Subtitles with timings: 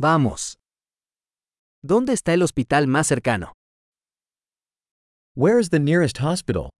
[0.00, 0.58] Vamos.
[1.82, 3.54] ¿Dónde está el hospital más cercano?
[5.34, 6.70] Where is the nearest hospital?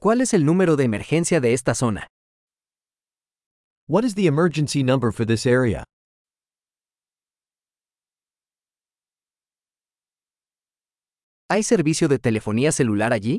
[0.00, 2.06] ¿Cuál es el número de emergencia de esta zona?
[3.86, 5.84] What is the emergency number for this area?
[11.50, 13.38] ¿Hay servicio de telefonía celular allí?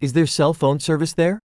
[0.00, 1.38] Is there cell phone service there?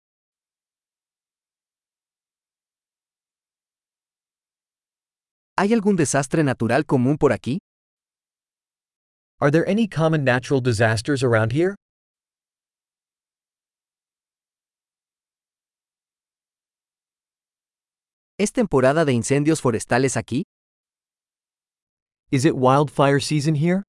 [5.60, 7.58] ¿Hay algún desastre natural común por aquí?
[9.40, 11.74] Are there any common natural disasters around here?
[18.40, 20.44] ¿Es temporada de incendios forestales aquí?
[22.30, 23.82] Is it wildfire season here?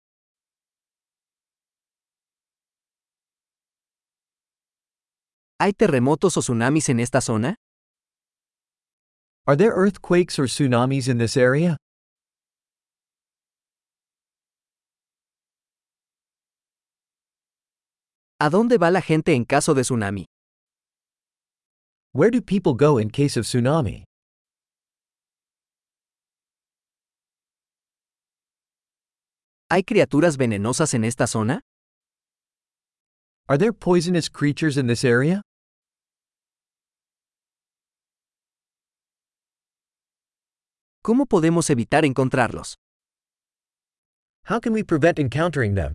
[5.61, 7.57] ¿Hay terremotos o tsunamis en esta zona?
[9.49, 11.79] Are there earthquakes or tsunamis in this area?
[18.39, 20.27] ¿A dónde va la gente en caso de tsunami?
[22.13, 24.05] Where do people go in case of tsunami?
[29.71, 31.63] ¿Hay criaturas venenosas en esta zona?
[33.49, 35.41] Are there poisonous creatures in this area?
[41.09, 42.75] ¿Cómo podemos evitar encontrarlos?
[44.47, 45.95] How can we prevent encountering them?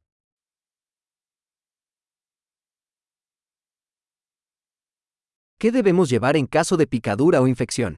[5.59, 7.95] ¿Qué debemos llevar en caso de picadura o infección?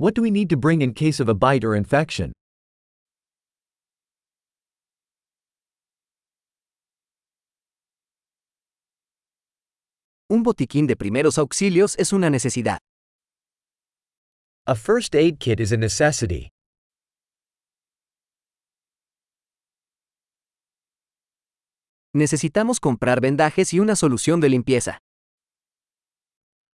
[0.00, 2.32] What do we need to bring in case of a bite or infection?
[10.28, 12.80] Un botiquín de primeros auxilios es una necesidad.
[14.70, 16.48] A first aid kit is a necessity.
[22.14, 24.98] Necesitamos comprar vendajes y una solución de limpieza.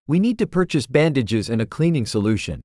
[0.06, 2.60] We need to purchase bandages and a cleaning solution.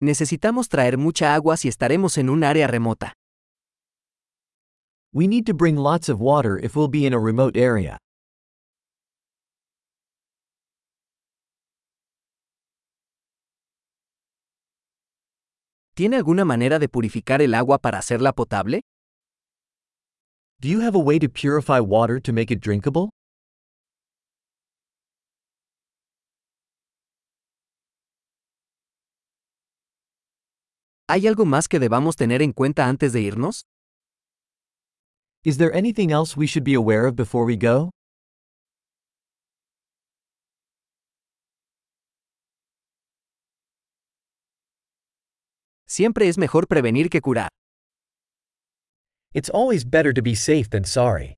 [0.00, 3.12] Necesitamos traer mucha agua si estaremos en un área remota.
[5.12, 7.98] We need to bring lots of water if we'll be in a remote area.
[15.94, 18.80] ¿Tiene alguna manera de purificar el agua para hacerla potable?
[20.58, 23.10] Do you have a way to purify water to make it drinkable?
[31.08, 33.66] ¿Hay algo más que debamos tener en cuenta antes de irnos?
[35.44, 37.90] Is there anything else we should be aware of before we go?
[45.92, 47.50] Siempre es mejor prevenir que curar.
[49.34, 51.34] It's always better to be safe than sorry.